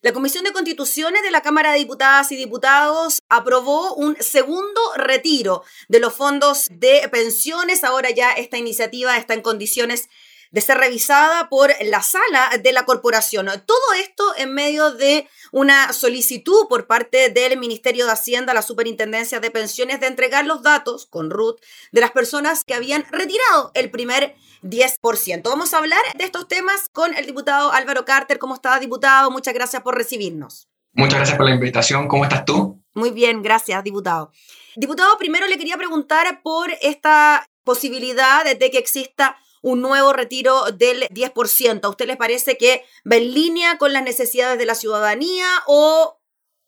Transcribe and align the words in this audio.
La 0.00 0.12
Comisión 0.12 0.44
de 0.44 0.52
Constituciones 0.52 1.24
de 1.24 1.32
la 1.32 1.40
Cámara 1.40 1.72
de 1.72 1.80
Diputadas 1.80 2.30
y 2.30 2.36
Diputados 2.36 3.18
aprobó 3.28 3.94
un 3.94 4.16
segundo 4.20 4.80
retiro 4.94 5.64
de 5.88 5.98
los 5.98 6.14
fondos 6.14 6.68
de 6.70 7.08
pensiones. 7.10 7.82
Ahora 7.82 8.10
ya 8.10 8.30
esta 8.30 8.58
iniciativa 8.58 9.16
está 9.16 9.34
en 9.34 9.42
condiciones 9.42 10.08
de 10.50 10.60
ser 10.60 10.78
revisada 10.78 11.48
por 11.48 11.72
la 11.80 12.02
sala 12.02 12.50
de 12.62 12.72
la 12.72 12.84
corporación. 12.84 13.46
Todo 13.66 13.92
esto 14.00 14.24
en 14.36 14.54
medio 14.54 14.92
de 14.92 15.28
una 15.52 15.92
solicitud 15.92 16.68
por 16.68 16.86
parte 16.86 17.28
del 17.30 17.58
Ministerio 17.58 18.06
de 18.06 18.12
Hacienda, 18.12 18.54
la 18.54 18.62
Superintendencia 18.62 19.40
de 19.40 19.50
Pensiones, 19.50 20.00
de 20.00 20.06
entregar 20.06 20.46
los 20.46 20.62
datos 20.62 21.06
con 21.06 21.30
RUT 21.30 21.60
de 21.92 22.00
las 22.00 22.12
personas 22.12 22.64
que 22.64 22.74
habían 22.74 23.04
retirado 23.10 23.70
el 23.74 23.90
primer 23.90 24.36
10%. 24.62 25.42
Vamos 25.44 25.74
a 25.74 25.78
hablar 25.78 26.00
de 26.16 26.24
estos 26.24 26.48
temas 26.48 26.88
con 26.92 27.14
el 27.14 27.26
diputado 27.26 27.72
Álvaro 27.72 28.04
Carter. 28.04 28.38
¿Cómo 28.38 28.54
está, 28.54 28.78
diputado? 28.78 29.30
Muchas 29.30 29.54
gracias 29.54 29.82
por 29.82 29.96
recibirnos. 29.96 30.68
Muchas 30.92 31.16
gracias 31.18 31.36
por 31.36 31.46
la 31.46 31.54
invitación. 31.54 32.08
¿Cómo 32.08 32.24
estás 32.24 32.44
tú? 32.44 32.82
Muy 32.94 33.10
bien, 33.10 33.42
gracias, 33.42 33.84
diputado. 33.84 34.32
Diputado, 34.74 35.16
primero 35.18 35.46
le 35.46 35.58
quería 35.58 35.76
preguntar 35.76 36.42
por 36.42 36.70
esta 36.80 37.46
posibilidad 37.62 38.44
de 38.44 38.70
que 38.70 38.78
exista 38.78 39.38
un 39.62 39.82
nuevo 39.82 40.12
retiro 40.12 40.64
del 40.72 41.02
10%. 41.08 41.80
¿A 41.82 41.88
usted 41.88 42.06
les 42.06 42.16
parece 42.16 42.56
que 42.56 42.84
va 43.10 43.16
en 43.16 43.34
línea 43.34 43.78
con 43.78 43.92
las 43.92 44.02
necesidades 44.02 44.58
de 44.58 44.66
la 44.66 44.74
ciudadanía 44.74 45.46
o 45.66 46.18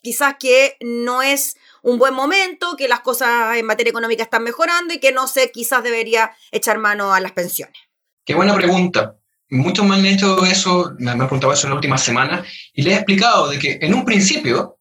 quizás 0.03 0.37
que 0.39 0.77
no 0.81 1.23
es 1.23 1.57
un 1.83 1.99
buen 1.99 2.15
momento, 2.15 2.77
que 2.77 2.89
las 2.89 3.01
cosas 3.01 3.57
en 3.57 3.67
materia 3.67 3.91
económica 3.91 4.23
están 4.23 4.43
mejorando 4.43 4.95
y 4.95 4.99
que 4.99 5.13
no 5.13 5.27
sé, 5.27 5.51
quizás 5.51 5.83
debería 5.83 6.33
echar 6.51 6.79
mano 6.79 7.13
a 7.13 7.21
las 7.21 7.33
pensiones? 7.33 7.77
Qué 8.25 8.35
buena 8.35 8.55
pregunta. 8.55 9.17
Muchos 9.51 9.85
me 9.85 9.97
han 9.97 10.07
hecho 10.07 10.45
eso, 10.45 10.93
me 10.99 11.11
han 11.11 11.19
preguntado 11.19 11.53
eso 11.53 11.67
en 11.67 11.71
la 11.71 11.77
última 11.77 11.99
semana 11.99 12.45
y 12.73 12.83
les 12.83 12.95
he 12.95 12.97
explicado 12.97 13.49
de 13.49 13.59
que 13.59 13.79
en 13.81 13.95
un 13.95 14.05
principio 14.05 14.81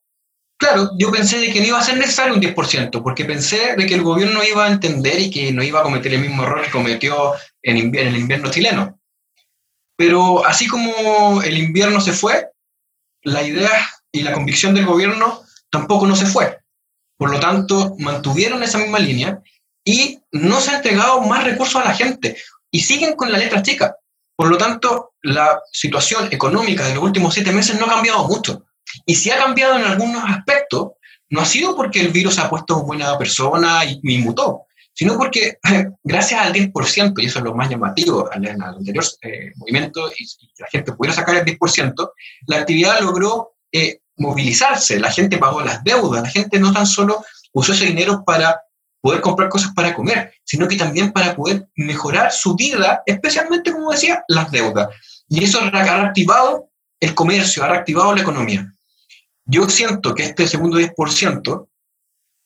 Claro, 0.60 0.92
yo 0.98 1.10
pensé 1.10 1.40
de 1.40 1.54
que 1.54 1.62
no 1.62 1.68
iba 1.68 1.80
a 1.80 1.84
ser 1.84 1.98
necesario 1.98 2.34
un 2.34 2.42
10%, 2.42 3.02
porque 3.02 3.24
pensé 3.24 3.78
de 3.78 3.86
que 3.86 3.94
el 3.94 4.02
gobierno 4.02 4.42
iba 4.44 4.66
a 4.66 4.72
entender 4.72 5.18
y 5.18 5.32
que 5.32 5.54
no 5.54 5.64
iba 5.64 5.80
a 5.80 5.84
cometer 5.84 6.14
el 6.14 6.20
mismo 6.20 6.44
error 6.44 6.62
que 6.62 6.70
cometió 6.70 7.32
en, 7.64 7.96
el 7.96 8.18
invierno 8.18 8.52
chileno. 8.52 9.00
Pero 9.96 10.46
así 10.46 10.68
como 10.68 11.42
el 11.42 11.58
invierno 11.58 12.00
se 12.00 12.14
fue, 12.14 12.48
la 13.24 13.44
idea 13.44 13.90
y 14.12 14.22
la 14.22 14.34
convicción 14.34 14.74
del 14.74 14.86
gobierno 14.86 15.42
tampoco 15.70 16.08
no 16.08 16.16
se 16.16 16.26
fue. 16.26 16.58
Por 17.18 17.32
lo 17.32 17.40
tanto, 17.40 17.96
mantuvieron 18.00 18.64
esa 18.64 18.78
misma 18.78 19.00
línea 19.00 19.42
y 19.84 20.20
no 20.32 20.62
se 20.62 20.72
ha 20.72 20.78
entregado 20.78 21.22
más 21.22 21.44
recursos 21.44 21.82
a 21.82 21.86
la 21.86 21.94
gente 21.94 22.38
y 22.72 22.80
siguen 22.82 23.16
con 23.16 23.32
la 23.32 23.38
letra 23.38 23.62
chica. 23.62 23.96
Por 24.36 24.48
lo 24.50 24.58
tanto, 24.58 25.12
la 25.22 25.60
situación 25.72 26.30
económica 26.32 26.88
de 26.88 26.96
los 26.96 27.04
últimos 27.04 27.34
siete 27.34 27.52
meses 27.52 27.78
no 27.78 27.86
ha 27.86 27.90
cambiado 27.90 28.26
mucho. 28.28 28.64
Y 29.06 29.16
si 29.16 29.32
ha 29.32 29.38
cambiado 29.38 29.78
en 29.78 29.84
algunos 29.84 30.24
aspectos, 30.26 30.92
no 31.30 31.42
ha 31.42 31.46
sido 31.46 31.76
porque 31.76 32.00
el 32.00 32.10
virus 32.10 32.40
ha 32.40 32.50
puesto 32.50 32.84
buena 32.84 33.18
persona 33.18 33.84
y, 33.86 34.18
mutó, 34.20 34.64
sino 35.00 35.18
porque 35.18 35.58
gracias 36.04 36.42
al 36.42 36.52
10%, 36.52 37.14
y 37.24 37.26
eso 37.26 37.40
es 37.40 37.46
lo 37.46 37.56
más 37.56 37.70
llamativo 37.70 38.30
al, 38.30 38.46
anterior 38.46 39.06
eh, 39.22 39.54
movimiento, 39.56 40.12
y, 40.12 40.28
la 40.58 40.68
gente 40.68 40.92
pudiera 40.92 41.16
sacar 41.16 41.38
el 41.38 41.46
10%, 41.46 42.12
la 42.48 42.58
actividad 42.58 43.00
logró 43.00 43.54
eh, 43.72 44.02
movilizarse, 44.18 45.00
la 45.00 45.10
gente 45.10 45.38
pagó 45.38 45.62
las 45.62 45.82
deudas, 45.86 46.24
la 46.24 46.30
gente 46.30 46.60
no 46.60 46.74
tan 46.74 46.86
solo 46.86 47.24
usó 47.54 47.72
ese 47.72 47.86
dinero 47.86 48.26
para 48.26 48.60
poder 49.00 49.22
comprar 49.22 49.48
cosas 49.48 49.72
para 49.74 49.96
comer, 49.96 50.34
sino 50.44 50.68
que 50.68 50.76
también 50.76 51.14
para 51.14 51.34
poder 51.34 51.70
mejorar 51.78 52.34
su 52.34 52.58
vida, 52.58 53.02
especialmente, 53.06 53.72
como 53.72 53.92
decía, 53.92 54.26
las 54.28 54.52
deudas. 54.52 54.90
Y 55.30 55.46
eso 55.46 55.62
ha 55.62 55.70
reactivado 55.70 56.72
el 57.00 57.16
comercio, 57.16 57.64
ha 57.64 57.70
reactivado 57.70 58.14
la 58.14 58.22
economía. 58.22 58.70
Yo 59.46 59.70
siento 59.70 60.14
que 60.14 60.24
este 60.24 60.46
segundo 60.46 60.78
10%, 60.78 61.68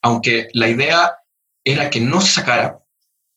aunque 0.02 0.50
la 0.52 0.68
idea 0.68 1.16
era 1.64 1.90
que 1.90 2.00
no 2.00 2.20
se 2.20 2.32
sacara 2.32 2.80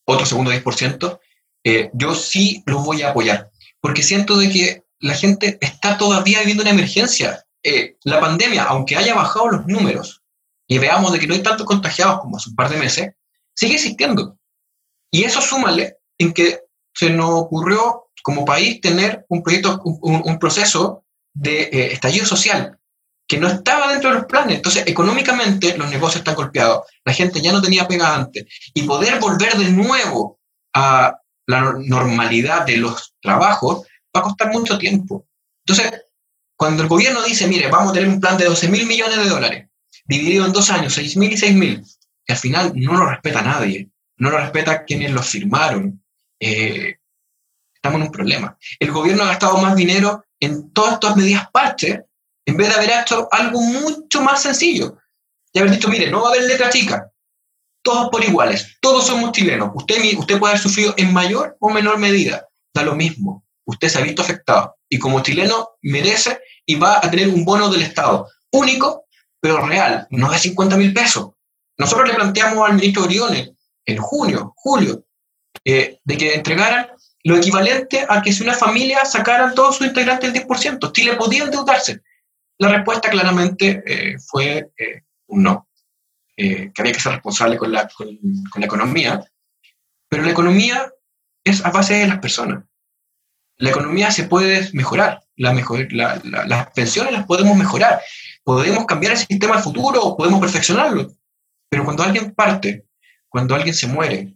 otro 0.06 0.26
segundo 0.26 0.52
10%, 0.52 1.20
eh, 1.64 1.90
yo 1.94 2.16
sí 2.16 2.64
lo 2.66 2.80
voy 2.80 3.02
a 3.02 3.10
apoyar, 3.10 3.52
porque 3.82 4.04
siento 4.04 4.38
de 4.38 4.50
que 4.50 4.84
la 5.00 5.16
gente 5.16 5.58
está 5.62 5.98
todavía 5.98 6.40
viviendo 6.40 6.64
una 6.64 6.72
emergencia. 6.72 7.46
Eh, 7.64 7.98
la 8.04 8.20
pandemia, 8.20 8.64
aunque 8.64 8.96
haya 8.96 9.16
bajado 9.16 9.50
los 9.50 9.66
números 9.66 10.22
y 10.68 10.78
veamos 10.78 11.12
de 11.12 11.20
que 11.20 11.28
no 11.28 11.34
hay 11.34 11.42
tantos 11.42 11.66
contagiados 11.66 12.22
como 12.22 12.38
hace 12.38 12.50
un 12.50 12.56
par 12.56 12.70
de 12.70 12.78
meses, 12.78 13.12
sigue 13.54 13.76
existiendo. 13.76 14.38
Y 15.12 15.24
eso 15.24 15.42
súmale 15.42 15.98
en 16.18 16.34
que 16.34 16.62
se 16.94 17.10
nos 17.10 17.30
ocurrió 17.32 18.10
como 18.24 18.46
país 18.46 18.82
tener 18.82 19.26
un 19.30 19.44
proyecto, 19.44 19.82
un, 19.84 20.40
proceso 20.40 21.04
de 21.34 21.64
eh, 21.64 21.94
estallido 21.94 22.26
social 22.26 22.78
que 23.28 23.38
no 23.38 23.48
estaba 23.48 23.92
dentro 23.92 24.10
de 24.10 24.16
los 24.18 24.26
planes. 24.26 24.58
Entonces, 24.58 24.84
económicamente 24.88 25.78
los 25.78 25.90
negocios 25.90 26.22
están 26.22 26.36
golpeados, 26.36 26.84
la 27.04 27.14
gente 27.14 27.42
ya 27.42 27.52
no 27.52 27.62
tenía 27.62 27.88
pega 27.88 28.16
antes, 28.16 28.46
y 28.74 28.84
poder 28.84 29.20
volver 29.20 29.56
de 29.58 29.70
nuevo 29.72 30.40
a 30.74 31.20
la 31.46 31.74
normalidad 31.78 32.66
de 32.66 32.78
los 32.78 33.16
trabajos 33.22 33.86
va 34.16 34.22
a 34.22 34.24
costar 34.24 34.52
mucho 34.52 34.78
tiempo. 34.78 35.28
Entonces, 35.66 36.02
cuando 36.56 36.84
el 36.84 36.90
gobierno 36.90 37.22
dice, 37.24 37.48
mire, 37.48 37.68
vamos 37.70 37.92
a 37.92 37.94
tener 37.94 38.10
un 38.10 38.20
plan 38.20 38.38
de 38.38 38.46
12 38.46 38.70
mil 38.70 38.88
millones 38.88 39.18
de 39.18 39.30
dólares, 39.30 39.68
dividido 40.06 40.46
en 40.46 40.54
dos 40.54 40.70
años, 40.72 40.94
6 40.94 41.18
mil 41.18 41.32
y 41.34 41.38
6 41.38 41.56
mil, 41.56 41.84
que 42.26 42.34
al 42.34 42.40
final 42.40 42.72
no 42.76 42.94
lo 42.94 43.06
respeta 43.10 43.42
nadie, 43.42 43.90
no 44.18 44.30
lo 44.30 44.38
respeta 44.38 44.86
quienes 44.86 45.12
lo 45.12 45.22
firmaron, 45.22 46.02
eh, 46.40 46.96
estamos 47.76 48.02
en 48.02 48.08
un 48.08 48.12
problema. 48.12 48.58
El 48.80 48.92
gobierno 48.92 49.24
ha 49.24 49.28
gastado 49.28 49.58
más 49.60 49.76
dinero 49.76 50.24
en 50.40 50.72
todas 50.72 50.94
estas 50.96 51.16
medidas 51.16 51.50
parches 51.52 52.02
en 52.48 52.56
vez 52.56 52.70
de 52.70 52.76
haber 52.76 52.90
hecho 53.02 53.28
algo 53.32 53.62
mucho 53.62 54.22
más 54.22 54.42
sencillo. 54.42 54.98
Y 55.54 55.60
haber 55.60 55.72
dicho, 55.72 55.90
mire, 55.90 56.10
no 56.10 56.22
va 56.22 56.30
a 56.30 56.32
haber 56.32 56.44
letra 56.44 56.70
chica, 56.70 57.12
todos 57.84 58.10
por 58.10 58.24
iguales, 58.24 58.78
todos 58.82 59.06
somos 59.06 59.34
chilenos. 59.34 59.70
Usted, 59.76 60.18
usted 60.18 60.40
puede 60.40 60.54
haber 60.54 60.64
sufrido 60.64 60.94
en 60.98 61.14
mayor 61.14 61.58
o 61.60 61.70
menor 61.70 62.00
medida, 62.00 62.48
da 62.74 62.84
lo 62.84 62.96
mismo. 62.96 63.44
Usted 63.66 63.90
se 63.90 64.00
ha 64.00 64.02
visto 64.02 64.22
afectado 64.22 64.78
y 64.90 64.98
como 64.98 65.22
chileno 65.22 65.72
merece 65.82 66.40
y 66.66 66.76
va 66.76 66.98
a 66.98 67.12
tener 67.12 67.28
un 67.28 67.44
bono 67.44 67.70
del 67.70 67.82
Estado 67.82 68.30
único, 68.52 69.06
pero 69.42 69.66
real, 69.66 70.08
no 70.10 70.32
de 70.32 70.40
50 70.40 70.78
mil 70.78 70.94
pesos. 70.94 71.32
Nosotros 71.78 72.08
le 72.08 72.16
planteamos 72.16 72.68
al 72.68 72.76
ministro 72.76 73.04
Oriones 73.04 73.52
en 73.86 73.98
junio, 73.98 74.54
julio, 74.56 75.04
eh, 75.66 76.00
de 76.04 76.18
que 76.18 76.34
entregaran 76.34 76.88
lo 77.24 77.36
equivalente 77.36 78.06
a 78.08 78.22
que 78.22 78.32
si 78.32 78.44
una 78.44 78.54
familia 78.54 79.04
sacaran 79.04 79.54
todos 79.54 79.78
sus 79.78 79.88
integrantes 79.88 80.34
el 80.34 80.48
10%, 80.48 80.94
Chile 80.94 81.16
podía 81.18 81.44
endeudarse. 81.44 82.02
La 82.60 82.70
respuesta 82.70 83.10
claramente 83.10 83.84
eh, 83.86 84.18
fue 84.20 84.72
eh, 84.78 85.04
un 85.28 85.44
no, 85.44 85.68
eh, 86.36 86.72
que 86.74 86.82
había 86.82 86.94
que 86.94 87.00
ser 87.00 87.14
responsable 87.14 87.58
con 87.58 87.72
la, 87.72 87.88
con, 87.88 88.08
la 88.56 88.66
economía, 88.66 89.24
pero 90.10 90.24
la 90.24 90.32
economía 90.32 90.92
es 91.44 91.64
a 91.64 91.70
base 91.70 91.96
de 91.96 92.08
las 92.08 92.20
personas. 92.20 92.64
La 93.58 93.70
economía 93.70 94.12
se 94.12 94.24
puede 94.24 94.70
mejorar, 94.74 95.24
la 95.36 95.54
mejor, 95.54 95.92
las 95.92 96.72
pensiones 96.72 97.14
las 97.14 97.26
podemos 97.26 97.56
mejorar, 97.56 98.02
podemos 98.44 98.86
cambiar 98.86 99.14
el 99.14 99.20
sistema 99.20 99.56
al 99.56 99.64
futuro, 99.64 100.16
podemos 100.16 100.40
perfeccionarlo, 100.40 101.12
pero 101.70 101.84
cuando 101.84 102.04
alguien 102.04 102.34
parte, 102.34 102.86
cuando 103.30 103.56
alguien 103.56 103.74
se 103.74 103.88
muere, 103.88 104.36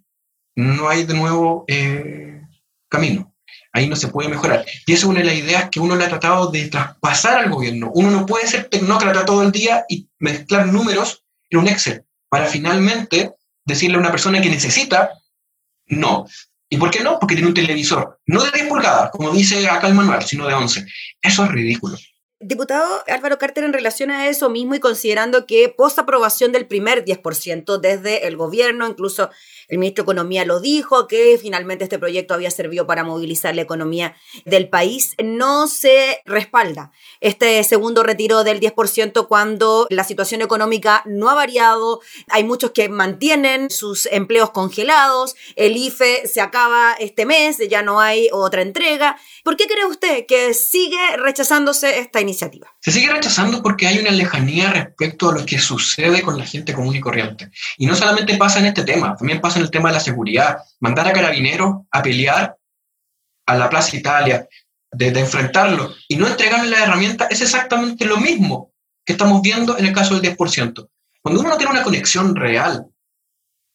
no 0.56 0.90
hay 0.90 1.04
de 1.06 1.14
nuevo 1.14 1.66
camino 2.88 3.31
ahí 3.74 3.88
no 3.88 3.96
se 3.96 4.08
puede 4.08 4.30
mejorar. 4.30 4.66
Y 4.86 4.94
esa 4.94 5.02
es 5.02 5.10
una 5.10 5.20
de 5.20 5.26
las 5.26 5.36
ideas 5.36 5.70
que 5.70 5.80
uno 5.80 5.96
le 5.96 6.06
ha 6.06 6.10
tratado 6.10 6.52
de 6.52 6.68
traspasar 6.68 7.40
al 7.40 7.50
gobierno. 7.50 7.92
Uno 7.94 8.12
no 8.12 8.26
puede 8.26 8.48
ser 8.48 8.70
tecnócrata 8.70 9.26
todo 9.26 9.44
el 9.44 9.52
día 9.52 9.86
y 9.88 10.08
mezclar 10.20 10.68
números 10.68 11.24
en 11.50 11.60
un 11.60 11.68
Excel 11.68 12.04
para 12.30 12.48
finalmente 12.48 13.34
decirle 13.66 13.98
a 13.98 14.00
una 14.00 14.12
persona 14.12 14.42
que 14.42 14.50
necesita, 14.50 15.12
no. 15.88 16.26
¿Y 16.70 16.78
por 16.78 16.90
qué 16.90 17.02
no? 17.02 17.20
Porque 17.20 17.36
tiene 17.36 17.50
un 17.50 17.54
televisor, 17.54 18.20
no 18.26 18.44
de 18.44 18.52
10 18.52 18.68
pulgadas, 18.68 19.12
como 19.12 19.32
dice 19.32 19.68
acá 19.68 19.88
el 19.88 19.94
manual, 19.94 20.24
sino 20.24 20.48
de 20.48 20.54
11. 20.54 20.86
Eso 21.22 21.44
es 21.44 21.52
ridículo. 21.52 21.98
Diputado 22.44 23.04
Álvaro 23.08 23.38
Carter, 23.38 23.64
en 23.64 23.72
relación 23.72 24.10
a 24.10 24.28
eso 24.28 24.50
mismo 24.50 24.74
y 24.74 24.80
considerando 24.80 25.46
que 25.46 25.70
post 25.70 26.00
aprobación 26.00 26.52
del 26.52 26.66
primer 26.66 27.06
10% 27.06 27.80
desde 27.80 28.26
el 28.26 28.36
gobierno, 28.36 28.88
incluso 28.88 29.30
el 29.68 29.78
ministro 29.78 30.04
de 30.04 30.12
Economía 30.12 30.44
lo 30.44 30.60
dijo, 30.60 31.08
que 31.08 31.38
finalmente 31.40 31.84
este 31.84 32.00
proyecto 32.00 32.34
había 32.34 32.50
servido 32.50 32.88
para 32.88 33.04
movilizar 33.04 33.54
la 33.54 33.62
economía 33.62 34.16
del 34.44 34.70
país. 34.70 35.14
No 35.24 35.68
se 35.68 36.24
respalda 36.26 36.92
este 37.20 37.64
segundo 37.64 38.02
retiro 38.02 38.44
del 38.44 38.60
10% 38.60 39.28
cuando 39.28 39.86
la 39.92 40.04
situación 40.04 40.42
económica 40.42 41.04
no 41.06 41.30
ha 41.30 41.36
variado. 41.36 42.02
Hay 42.30 42.44
muchos 42.44 42.72
que 42.72 42.90
mantienen 42.90 43.70
sus 43.70 44.08
empleos 44.08 44.50
congelados. 44.50 45.36
El 45.56 45.78
IFE 45.78 46.28
se 46.28 46.42
acaba 46.42 46.96
este 47.00 47.28
mes, 47.28 47.60
ya 47.70 47.84
no 47.84 48.00
hay 48.00 48.30
otra 48.32 48.64
entrega. 48.64 49.20
¿Por 49.44 49.58
qué 49.58 49.68
cree 49.68 49.86
usted 49.86 50.26
que 50.26 50.56
sigue 50.56 51.18
rechazándose 51.18 52.00
esta 52.00 52.20
iniciativa? 52.20 52.31
Se 52.80 52.92
sigue 52.92 53.12
rechazando 53.12 53.62
porque 53.62 53.88
hay 53.88 54.00
una 54.00 54.12
lejanía 54.12 54.72
respecto 54.72 55.30
a 55.30 55.34
lo 55.34 55.46
que 55.46 55.60
sucede 55.60 56.22
con 56.22 56.38
la 56.38 56.46
gente 56.46 56.74
común 56.74 56.96
y 56.96 57.00
corriente. 57.00 57.50
Y 57.78 57.86
no 57.86 57.96
solamente 57.96 58.38
pasa 58.38 58.60
en 58.60 58.68
este 58.68 58.84
tema, 58.84 59.16
también 59.16 59.42
pasa 59.42 59.60
el 59.60 59.72
tema 59.72 59.90
de 59.90 59.96
la 59.96 60.02
seguridad. 60.02 60.58
Mandar 60.80 61.08
a 61.08 61.14
carabineros 61.14 61.82
a 61.92 62.02
pelear 62.02 62.56
a 63.46 63.56
la 63.56 63.70
Plaza 63.70 63.98
Italia, 63.98 64.48
de, 64.92 65.20
enfrentarlo 65.20 65.94
y 66.08 66.16
no 66.16 66.28
entregarle 66.28 66.70
la 66.70 66.84
herramienta 66.84 67.28
es 67.30 67.42
exactamente 67.42 68.06
lo 68.06 68.18
mismo 68.18 68.74
que 69.06 69.14
estamos 69.14 69.42
viendo 69.42 69.78
en 69.78 69.86
el 69.86 69.94
caso 69.94 70.20
del 70.20 70.38
10%. 70.38 70.90
Cuando 71.22 71.40
uno 71.40 71.50
no 71.50 71.58
tiene 71.58 71.72
una 71.72 71.84
conexión 71.84 72.36
real 72.36 72.88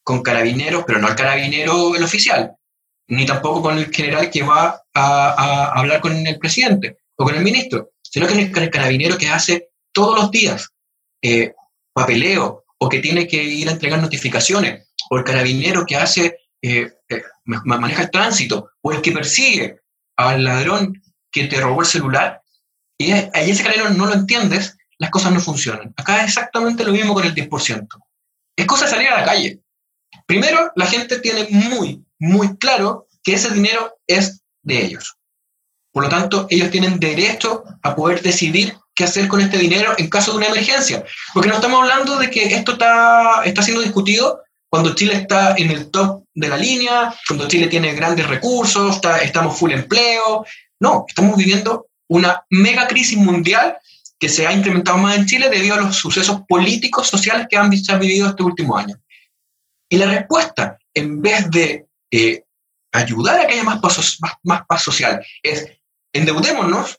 con 0.02 0.22
carabineros, 0.22 0.84
pero 0.86 1.00
no 1.00 1.08
el 1.08 1.16
carabinero 1.16 1.96
el 1.96 2.02
oficial, 2.02 2.54
ni 3.08 3.26
tampoco 3.26 3.62
con 3.62 3.78
el 3.78 3.92
general 3.92 4.30
que 4.30 4.42
va 4.42 4.82
a, 4.94 5.72
hablar 5.78 6.00
con 6.00 6.26
el 6.26 6.38
presidente 6.38 6.98
o 7.16 7.24
con 7.24 7.34
el 7.34 7.42
ministro, 7.42 7.90
sino 8.16 8.26
que 8.26 8.50
con 8.50 8.62
el 8.62 8.70
carabinero 8.70 9.18
que 9.18 9.28
hace 9.28 9.68
todos 9.92 10.18
los 10.18 10.30
días 10.30 10.70
eh, 11.22 11.52
papeleo 11.92 12.64
o 12.78 12.88
que 12.88 13.00
tiene 13.00 13.28
que 13.28 13.44
ir 13.44 13.68
a 13.68 13.72
entregar 13.72 14.00
notificaciones, 14.00 14.88
o 15.10 15.18
el 15.18 15.24
carabinero 15.24 15.84
que 15.84 15.96
hace, 15.96 16.38
eh, 16.62 16.94
eh, 17.10 17.22
maneja 17.44 18.04
el 18.04 18.10
tránsito, 18.10 18.70
o 18.80 18.92
el 18.92 19.02
que 19.02 19.12
persigue 19.12 19.80
al 20.16 20.44
ladrón 20.44 21.02
que 21.30 21.44
te 21.44 21.60
robó 21.60 21.82
el 21.82 21.86
celular, 21.86 22.40
y 22.96 23.12
ahí 23.12 23.50
ese 23.50 23.62
carabinero 23.62 23.92
no 23.92 24.06
lo 24.06 24.14
entiendes, 24.14 24.78
las 24.96 25.10
cosas 25.10 25.32
no 25.32 25.40
funcionan. 25.40 25.92
Acá 25.94 26.20
es 26.20 26.28
exactamente 26.28 26.84
lo 26.84 26.92
mismo 26.92 27.12
con 27.12 27.26
el 27.26 27.34
10%. 27.34 27.86
Es 28.56 28.66
cosa 28.66 28.86
de 28.86 28.92
salir 28.92 29.08
a 29.08 29.20
la 29.20 29.26
calle. 29.26 29.60
Primero, 30.24 30.72
la 30.74 30.86
gente 30.86 31.18
tiene 31.18 31.48
muy, 31.50 32.02
muy 32.18 32.56
claro 32.56 33.08
que 33.22 33.34
ese 33.34 33.52
dinero 33.52 33.98
es 34.06 34.40
de 34.62 34.86
ellos. 34.86 35.18
Por 35.96 36.02
lo 36.02 36.10
tanto, 36.10 36.46
ellos 36.50 36.70
tienen 36.70 37.00
derecho 37.00 37.64
a 37.82 37.96
poder 37.96 38.20
decidir 38.20 38.76
qué 38.94 39.04
hacer 39.04 39.28
con 39.28 39.40
este 39.40 39.56
dinero 39.56 39.94
en 39.96 40.10
caso 40.10 40.30
de 40.30 40.36
una 40.36 40.48
emergencia. 40.48 41.02
Porque 41.32 41.48
no 41.48 41.54
estamos 41.54 41.80
hablando 41.80 42.18
de 42.18 42.28
que 42.28 42.54
esto 42.54 42.72
está, 42.72 43.42
está 43.46 43.62
siendo 43.62 43.80
discutido 43.80 44.42
cuando 44.68 44.94
Chile 44.94 45.14
está 45.14 45.54
en 45.56 45.70
el 45.70 45.90
top 45.90 46.24
de 46.34 46.48
la 46.48 46.58
línea, 46.58 47.14
cuando 47.26 47.48
Chile 47.48 47.68
tiene 47.68 47.94
grandes 47.94 48.26
recursos, 48.26 48.96
está, 48.96 49.20
estamos 49.20 49.58
full 49.58 49.72
empleo. 49.72 50.44
No, 50.80 51.06
estamos 51.08 51.34
viviendo 51.34 51.86
una 52.10 52.44
mega 52.50 52.86
crisis 52.86 53.16
mundial 53.16 53.78
que 54.18 54.28
se 54.28 54.46
ha 54.46 54.52
incrementado 54.52 54.98
más 54.98 55.16
en 55.16 55.24
Chile 55.24 55.48
debido 55.48 55.76
a 55.76 55.80
los 55.80 55.96
sucesos 55.96 56.42
políticos, 56.46 57.08
sociales 57.08 57.46
que 57.48 57.56
han, 57.56 57.70
vivido 57.70 58.28
este 58.28 58.42
último 58.42 58.76
año. 58.76 58.96
Y 59.88 59.96
la 59.96 60.10
respuesta, 60.10 60.76
en 60.92 61.22
vez 61.22 61.50
de 61.50 61.86
eh, 62.10 62.44
ayudar 62.92 63.40
a 63.40 63.46
que 63.46 63.54
haya 63.54 63.64
más, 63.64 63.80
paz 63.80 64.82
social, 64.82 65.24
es 65.42 65.66
endeudémonos 66.16 66.98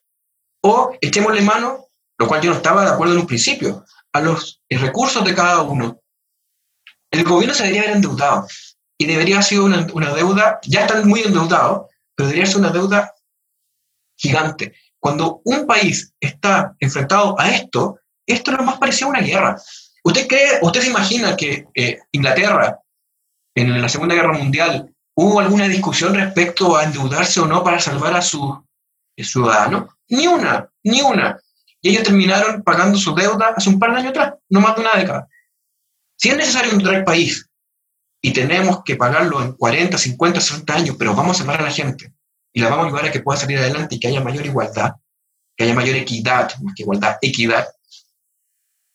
o 0.64 0.98
echémosle 1.02 1.42
mano, 1.42 1.88
lo 2.18 2.28
cual 2.28 2.42
yo 2.42 2.50
no 2.52 2.58
estaba 2.58 2.86
de 2.86 2.92
acuerdo 2.92 3.14
en 3.14 3.22
un 3.22 3.28
principio, 3.28 3.86
a 4.14 4.22
los 4.22 4.62
recursos 4.70 5.24
de 5.24 5.36
cada 5.36 5.62
uno. 5.62 6.00
El 7.12 7.24
gobierno 7.24 7.54
se 7.54 7.64
debería 7.64 7.84
haber 7.84 7.96
endeudado 7.98 8.48
y 8.98 9.06
debería 9.06 9.36
haber 9.36 9.46
sido 9.46 9.66
una, 9.66 9.88
una 9.94 10.14
deuda, 10.14 10.60
ya 10.64 10.82
están 10.82 11.08
muy 11.08 11.22
endeudados, 11.22 11.88
pero 12.16 12.30
debería 12.30 12.48
ser 12.48 12.58
una 12.58 12.72
deuda 12.72 13.14
gigante. 14.18 14.74
Cuando 15.00 15.42
un 15.46 15.68
país 15.68 16.14
está 16.20 16.76
enfrentado 16.80 17.40
a 17.40 17.50
esto, 17.50 18.00
esto 18.26 18.52
es 18.52 18.58
lo 18.58 18.64
más 18.64 18.78
parecido 18.78 19.08
a 19.08 19.12
una 19.12 19.22
guerra. 19.22 19.62
¿Usted 20.04 20.28
cree, 20.28 20.60
usted 20.62 20.82
se 20.82 20.90
imagina 20.90 21.36
que 21.36 21.68
eh, 21.76 22.00
Inglaterra, 22.12 22.80
en 23.56 23.82
la 23.82 23.90
Segunda 23.90 24.16
Guerra 24.16 24.34
Mundial, 24.34 24.94
hubo 25.16 25.40
alguna 25.40 25.68
discusión 25.68 26.14
respecto 26.14 26.76
a 26.76 26.84
endeudarse 26.84 27.40
o 27.40 27.46
no 27.46 27.64
para 27.64 27.80
salvar 27.80 28.16
a 28.16 28.22
sus 28.22 28.58
ciudadanos? 29.24 29.94
Ni 30.10 30.28
una, 30.28 30.70
ni 30.84 31.02
una. 31.02 31.40
Y 31.82 31.90
ellos 31.90 32.04
terminaron 32.04 32.64
pagando 32.64 32.98
su 32.98 33.14
deuda 33.14 33.54
hace 33.56 33.70
un 33.70 33.80
par 33.80 33.92
de 33.92 33.98
años 33.98 34.10
atrás, 34.12 34.36
no 34.50 34.62
más 34.62 34.76
de 34.76 34.82
una 34.82 34.94
década. 34.94 35.28
Si 36.16 36.30
es 36.30 36.38
necesario 36.38 36.72
endeudar 36.72 36.96
el 36.96 37.04
país 37.04 37.50
y 38.22 38.32
tenemos 38.34 38.84
que 38.84 38.96
pagarlo 38.96 39.42
en 39.42 39.54
40, 39.54 39.98
50, 39.98 40.42
60 40.42 40.74
años, 40.74 40.96
pero 40.98 41.16
vamos 41.16 41.36
a 41.36 41.40
salvar 41.40 41.62
a 41.62 41.66
la 41.66 41.72
gente 41.72 42.14
y 42.54 42.62
la 42.62 42.70
vamos 42.70 42.86
a 42.86 42.88
ayudar 42.88 43.06
a 43.06 43.12
que 43.12 43.22
pueda 43.22 43.40
salir 43.40 43.58
adelante 43.60 43.96
y 43.96 44.00
que 44.00 44.08
haya 44.08 44.22
mayor 44.22 44.46
igualdad, 44.46 44.94
que 45.56 45.64
haya 45.64 45.76
mayor 45.76 45.96
equidad, 45.96 46.52
más 46.62 46.74
que 46.76 46.84
igualdad, 46.84 47.18
equidad, 47.22 47.68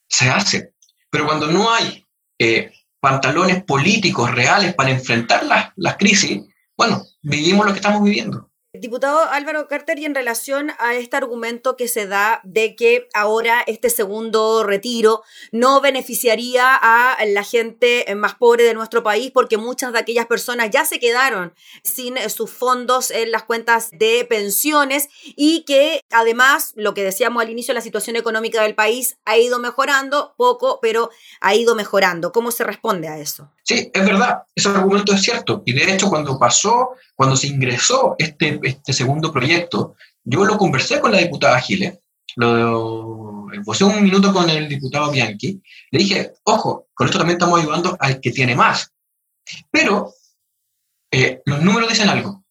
se 0.08 0.28
hace. 0.28 0.74
Pero 1.10 1.26
cuando 1.26 1.46
no 1.46 1.72
hay 1.72 2.06
eh, 2.38 2.72
pantalones 3.00 3.64
políticos 3.64 4.30
reales 4.32 4.74
para 4.74 4.90
enfrentar 4.90 5.44
las, 5.44 5.70
las 5.76 5.96
crisis, 5.96 6.42
bueno, 6.76 7.04
vivimos 7.22 7.66
lo 7.66 7.72
que 7.72 7.78
estamos 7.78 8.02
viviendo. 8.02 8.51
Diputado 8.74 9.20
Álvaro 9.20 9.68
Carter, 9.68 9.98
y 9.98 10.06
en 10.06 10.14
relación 10.14 10.72
a 10.78 10.94
este 10.94 11.14
argumento 11.18 11.76
que 11.76 11.88
se 11.88 12.06
da 12.06 12.40
de 12.42 12.74
que 12.74 13.06
ahora 13.12 13.62
este 13.66 13.90
segundo 13.90 14.64
retiro 14.64 15.22
no 15.50 15.82
beneficiaría 15.82 16.74
a 16.74 17.22
la 17.26 17.44
gente 17.44 18.06
más 18.16 18.34
pobre 18.34 18.64
de 18.64 18.72
nuestro 18.72 19.02
país 19.02 19.30
porque 19.30 19.58
muchas 19.58 19.92
de 19.92 19.98
aquellas 19.98 20.24
personas 20.24 20.70
ya 20.70 20.86
se 20.86 20.98
quedaron 21.00 21.52
sin 21.84 22.16
sus 22.30 22.50
fondos 22.50 23.10
en 23.10 23.30
las 23.30 23.42
cuentas 23.42 23.90
de 23.92 24.24
pensiones 24.24 25.10
y 25.36 25.64
que 25.64 26.00
además, 26.10 26.72
lo 26.74 26.94
que 26.94 27.04
decíamos 27.04 27.42
al 27.42 27.50
inicio, 27.50 27.74
la 27.74 27.82
situación 27.82 28.16
económica 28.16 28.62
del 28.62 28.74
país 28.74 29.18
ha 29.26 29.36
ido 29.36 29.58
mejorando 29.58 30.32
poco, 30.38 30.78
pero 30.80 31.10
ha 31.42 31.54
ido 31.54 31.74
mejorando. 31.74 32.32
¿Cómo 32.32 32.50
se 32.50 32.64
responde 32.64 33.08
a 33.08 33.18
eso? 33.18 33.50
Sí, 33.64 33.90
es 33.92 34.04
verdad, 34.04 34.42
ese 34.54 34.68
argumento 34.68 35.14
es 35.14 35.22
cierto. 35.22 35.62
Y 35.64 35.72
de 35.72 35.92
hecho, 35.92 36.08
cuando 36.08 36.38
pasó, 36.38 36.90
cuando 37.14 37.36
se 37.36 37.46
ingresó 37.46 38.16
este, 38.18 38.58
este 38.62 38.92
segundo 38.92 39.32
proyecto, 39.32 39.94
yo 40.24 40.44
lo 40.44 40.58
conversé 40.58 41.00
con 41.00 41.12
la 41.12 41.18
diputada 41.18 41.60
Giles, 41.60 41.98
lo 42.36 43.46
posé 43.64 43.84
un 43.84 44.02
minuto 44.02 44.32
con 44.32 44.48
el 44.48 44.68
diputado 44.68 45.10
Bianchi, 45.10 45.60
le 45.90 45.98
dije, 45.98 46.32
ojo, 46.44 46.88
con 46.94 47.06
esto 47.06 47.18
también 47.18 47.36
estamos 47.36 47.60
ayudando 47.60 47.96
al 48.00 48.20
que 48.20 48.30
tiene 48.30 48.54
más. 48.54 48.92
Pero 49.70 50.14
eh, 51.10 51.42
los 51.44 51.62
números 51.62 51.88
dicen 51.90 52.08
algo. 52.08 52.44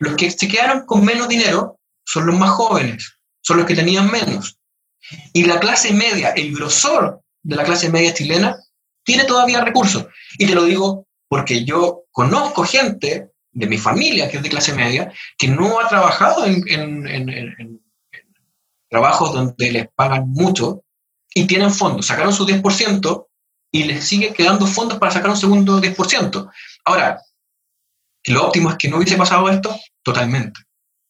Los 0.00 0.16
que 0.16 0.30
se 0.30 0.48
quedaron 0.48 0.86
con 0.86 1.04
menos 1.04 1.28
dinero 1.28 1.78
son 2.04 2.26
los 2.26 2.38
más 2.38 2.50
jóvenes, 2.50 3.18
son 3.42 3.58
los 3.58 3.66
que 3.66 3.74
tenían 3.74 4.10
menos. 4.10 4.58
Y 5.32 5.44
la 5.44 5.60
clase 5.60 5.92
media, 5.92 6.30
el 6.30 6.54
grosor 6.54 7.22
de 7.42 7.56
la 7.56 7.64
clase 7.64 7.90
media 7.90 8.14
chilena, 8.14 8.58
tiene 9.08 9.24
todavía 9.24 9.64
recursos. 9.64 10.04
Y 10.36 10.46
te 10.46 10.54
lo 10.54 10.64
digo 10.64 11.06
porque 11.28 11.64
yo 11.64 12.04
conozco 12.10 12.62
gente 12.62 13.30
de 13.50 13.66
mi 13.66 13.78
familia 13.78 14.30
que 14.30 14.36
es 14.36 14.42
de 14.42 14.50
clase 14.50 14.74
media 14.74 15.10
que 15.38 15.48
no 15.48 15.80
ha 15.80 15.88
trabajado 15.88 16.44
en, 16.44 17.80
trabajos 18.90 19.32
donde 19.32 19.72
les 19.72 19.88
pagan 19.94 20.28
mucho 20.28 20.84
y 21.32 21.46
tienen 21.46 21.72
fondos. 21.72 22.04
Sacaron 22.04 22.34
su 22.34 22.46
10% 22.46 23.26
y 23.72 23.84
les 23.84 24.04
sigue 24.04 24.34
quedando 24.34 24.66
fondos 24.66 24.98
para 24.98 25.12
sacar 25.12 25.30
un 25.30 25.38
segundo 25.38 25.80
10%. 25.80 26.50
Ahora, 26.84 27.22
lo 28.26 28.46
óptimo 28.46 28.68
es 28.68 28.76
que 28.76 28.88
no 28.88 28.98
hubiese 28.98 29.16
pasado 29.16 29.48
esto 29.48 29.74
totalmente. 30.02 30.60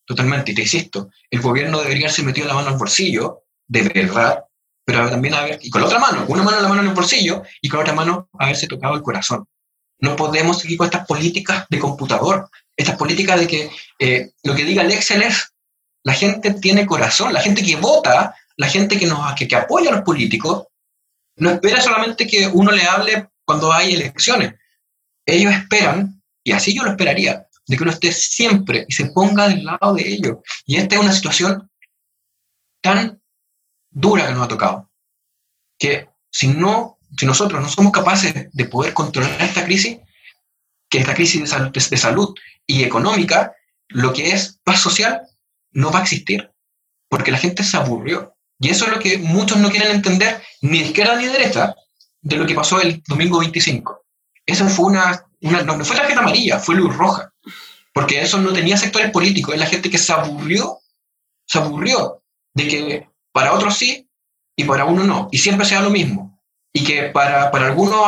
Totalmente. 0.04 0.52
Y 0.52 0.54
te 0.54 0.62
insisto, 0.62 1.10
el 1.28 1.40
gobierno 1.40 1.80
debería 1.80 2.06
haberse 2.06 2.22
metido 2.22 2.46
la 2.46 2.54
mano 2.54 2.68
al 2.68 2.78
bolsillo, 2.78 3.42
de 3.66 3.82
verdad, 3.82 4.44
pero 4.88 5.10
también 5.10 5.34
haber, 5.34 5.58
y 5.60 5.68
con 5.68 5.82
la 5.82 5.86
otra 5.86 5.98
mano, 5.98 6.24
una 6.28 6.42
mano 6.42 6.62
la 6.62 6.68
mano 6.68 6.80
en 6.80 6.88
el 6.88 6.94
bolsillo 6.94 7.42
y 7.60 7.68
con 7.68 7.76
la 7.76 7.82
otra 7.82 7.94
mano 7.94 8.30
haberse 8.38 8.66
tocado 8.66 8.94
el 8.94 9.02
corazón. 9.02 9.46
No 9.98 10.16
podemos 10.16 10.60
seguir 10.60 10.78
con 10.78 10.86
estas 10.86 11.06
políticas 11.06 11.66
de 11.68 11.78
computador, 11.78 12.48
estas 12.74 12.96
políticas 12.96 13.38
de 13.38 13.46
que 13.46 13.70
eh, 13.98 14.30
lo 14.44 14.54
que 14.54 14.64
diga 14.64 14.80
el 14.80 14.90
Excel 14.90 15.20
es, 15.20 15.52
la 16.04 16.14
gente 16.14 16.54
tiene 16.54 16.86
corazón, 16.86 17.34
la 17.34 17.42
gente 17.42 17.62
que 17.62 17.76
vota, 17.76 18.34
la 18.56 18.66
gente 18.66 18.98
que, 18.98 19.06
nos, 19.06 19.34
que, 19.34 19.46
que 19.46 19.56
apoya 19.56 19.90
a 19.90 19.96
los 19.96 20.04
políticos, 20.04 20.68
no 21.36 21.50
espera 21.50 21.82
solamente 21.82 22.26
que 22.26 22.46
uno 22.46 22.72
le 22.72 22.86
hable 22.86 23.28
cuando 23.44 23.70
hay 23.70 23.92
elecciones. 23.92 24.54
Ellos 25.26 25.52
esperan, 25.52 26.22
y 26.42 26.52
así 26.52 26.74
yo 26.74 26.82
lo 26.82 26.92
esperaría, 26.92 27.46
de 27.66 27.76
que 27.76 27.82
uno 27.82 27.92
esté 27.92 28.10
siempre 28.10 28.86
y 28.88 28.94
se 28.94 29.04
ponga 29.10 29.48
del 29.48 29.66
lado 29.66 29.92
de 29.92 30.08
ellos. 30.08 30.38
Y 30.64 30.76
esta 30.76 30.94
es 30.94 31.00
una 31.02 31.12
situación 31.12 31.70
tan 32.80 33.17
dura 33.90 34.26
que 34.26 34.32
nos 34.32 34.44
ha 34.44 34.48
tocado. 34.48 34.90
Que 35.78 36.08
si, 36.30 36.48
no, 36.48 36.98
si 37.16 37.26
nosotros 37.26 37.60
no 37.60 37.68
somos 37.68 37.92
capaces 37.92 38.48
de 38.52 38.64
poder 38.66 38.92
controlar 38.94 39.40
esta 39.40 39.64
crisis, 39.64 39.98
que 40.88 40.98
esta 40.98 41.14
crisis 41.14 41.40
de 41.40 41.46
salud, 41.46 41.70
de 41.72 41.96
salud 41.96 42.34
y 42.66 42.82
económica, 42.84 43.52
lo 43.88 44.12
que 44.12 44.32
es 44.32 44.58
paz 44.64 44.80
social 44.80 45.22
no 45.72 45.90
va 45.90 46.00
a 46.00 46.02
existir, 46.02 46.50
porque 47.08 47.30
la 47.30 47.38
gente 47.38 47.62
se 47.62 47.76
aburrió. 47.76 48.34
Y 48.60 48.70
eso 48.70 48.86
es 48.86 48.92
lo 48.92 48.98
que 48.98 49.18
muchos 49.18 49.58
no 49.58 49.70
quieren 49.70 49.92
entender, 49.92 50.42
ni 50.62 50.78
izquierda 50.78 51.16
ni 51.16 51.26
de 51.26 51.32
derecha, 51.32 51.74
de 52.20 52.36
lo 52.36 52.46
que 52.46 52.54
pasó 52.54 52.80
el 52.80 53.02
domingo 53.06 53.38
25. 53.38 54.04
Eso 54.44 54.68
fue 54.68 54.86
una, 54.86 55.24
una 55.42 55.62
no, 55.62 55.76
no 55.76 55.84
fue 55.84 55.96
tarjeta 55.96 56.20
amarilla, 56.20 56.58
fue 56.58 56.74
luz 56.74 56.94
roja, 56.96 57.32
porque 57.92 58.20
eso 58.20 58.38
no 58.38 58.52
tenía 58.52 58.76
sectores 58.76 59.10
políticos, 59.10 59.54
es 59.54 59.60
la 59.60 59.66
gente 59.66 59.90
que 59.90 59.98
se 59.98 60.12
aburrió, 60.12 60.80
se 61.46 61.58
aburrió 61.58 62.22
de 62.54 62.68
que 62.68 63.08
para 63.38 63.54
otros 63.54 63.76
sí 63.76 64.04
y 64.56 64.64
para 64.64 64.84
uno 64.84 65.04
no. 65.04 65.28
Y 65.30 65.38
siempre 65.38 65.64
sea 65.64 65.80
lo 65.80 65.90
mismo. 65.90 66.36
Y 66.72 66.82
que 66.82 67.04
para, 67.04 67.52
para, 67.52 67.66
algunos 67.66 68.00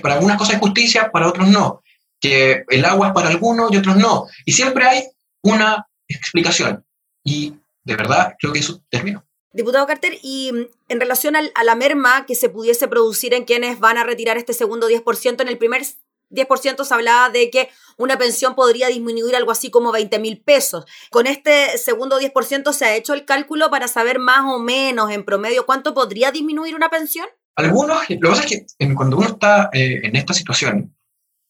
para 0.00 0.14
algunas 0.14 0.38
cosas 0.38 0.54
hay 0.54 0.60
justicia, 0.60 1.10
para 1.10 1.28
otros 1.28 1.48
no. 1.48 1.82
Que 2.18 2.64
el 2.70 2.82
agua 2.86 3.08
es 3.08 3.12
para 3.12 3.28
algunos 3.28 3.70
y 3.70 3.76
otros 3.76 3.98
no. 3.98 4.26
Y 4.46 4.52
siempre 4.52 4.86
hay 4.86 5.02
una 5.42 5.86
explicación. 6.08 6.82
Y 7.22 7.56
de 7.84 7.94
verdad 7.94 8.36
creo 8.38 8.54
que 8.54 8.60
eso 8.60 8.80
terminó. 8.88 9.22
Diputado 9.52 9.86
Carter, 9.86 10.16
y 10.22 10.50
mm, 10.50 10.66
en 10.88 11.00
relación 11.00 11.36
a 11.36 11.64
la 11.64 11.74
merma 11.74 12.24
que 12.24 12.34
se 12.34 12.48
pudiese 12.48 12.88
producir 12.88 13.34
en 13.34 13.44
quienes 13.44 13.80
van 13.80 13.98
a 13.98 14.04
retirar 14.04 14.38
este 14.38 14.54
segundo 14.54 14.88
10%, 14.88 15.42
en 15.42 15.48
el 15.48 15.58
primer 15.58 15.82
10% 16.30 16.84
se 16.84 16.94
hablaba 16.94 17.30
de 17.30 17.50
que 17.50 17.70
una 17.96 18.16
pensión 18.18 18.54
podría 18.54 18.88
disminuir 18.88 19.36
algo 19.36 19.50
así 19.50 19.70
como 19.70 19.92
20 19.92 20.18
mil 20.18 20.40
pesos. 20.40 20.84
Con 21.10 21.26
este 21.26 21.76
segundo 21.78 22.18
10% 22.20 22.72
se 22.72 22.84
ha 22.84 22.94
hecho 22.94 23.14
el 23.14 23.24
cálculo 23.24 23.70
para 23.70 23.88
saber 23.88 24.18
más 24.18 24.44
o 24.46 24.58
menos 24.58 25.10
en 25.10 25.24
promedio 25.24 25.66
cuánto 25.66 25.94
podría 25.94 26.30
disminuir 26.30 26.74
una 26.74 26.88
pensión. 26.88 27.26
Algunos, 27.56 28.00
lo 28.00 28.06
que 28.06 28.18
pasa 28.18 28.44
es 28.44 28.74
que 28.78 28.94
cuando 28.94 29.18
uno 29.18 29.26
está 29.26 29.68
eh, 29.72 30.00
en 30.02 30.16
esta 30.16 30.32
situación, 30.32 30.96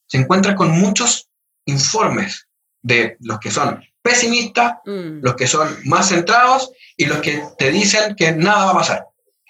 se 0.06 0.18
encuentra 0.18 0.56
con 0.56 0.70
muchos 0.70 1.30
informes 1.66 2.48
de 2.82 3.16
los 3.20 3.38
que 3.38 3.50
son 3.50 3.80
pesimistas, 4.02 4.74
mm. 4.84 5.20
los 5.22 5.34
que 5.36 5.46
son 5.46 5.68
más 5.84 6.08
centrados 6.08 6.72
y 6.96 7.06
los 7.06 7.18
que 7.18 7.42
te 7.58 7.70
dicen 7.70 8.16
que 8.16 8.32
nada 8.32 8.66
va 8.66 8.70
a 8.72 8.74
pasar. 8.74 9.06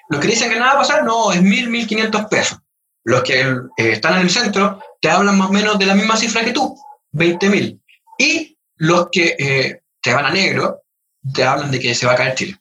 Los 0.09 0.21
que 0.21 0.27
dicen 0.27 0.51
que 0.51 0.59
nada 0.59 0.73
va 0.73 0.81
a 0.81 0.83
pasar, 0.83 1.05
no, 1.05 1.33
es 1.33 1.41
mil, 1.41 1.71
mil 1.71 1.87
quinientos 1.87 2.27
pesos. 2.27 2.59
Los 3.05 3.23
que 3.23 3.41
eh, 3.41 3.57
están 3.77 4.15
en 4.15 4.23
el 4.23 4.31
centro 4.31 4.83
te 5.00 5.11
hablan 5.11 5.38
más 5.38 5.50
o 5.50 5.52
menos 5.52 5.78
de 5.78 5.87
la 5.87 5.95
misma 5.95 6.16
cifra 6.16 6.45
que 6.45 6.52
tú, 6.52 6.76
20 7.12 7.49
mil. 7.49 7.83
Y 8.19 8.59
los 8.76 9.09
que 9.11 9.37
eh, 9.38 9.83
te 10.00 10.14
van 10.14 10.26
a 10.26 10.30
negro 10.30 10.83
te 11.35 11.45
hablan 11.45 11.71
de 11.71 11.80
que 11.80 11.95
se 11.95 12.07
va 12.07 12.12
a 12.12 12.16
caer 12.16 12.35
Chile. 12.35 12.59